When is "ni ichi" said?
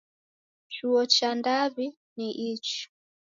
2.17-2.79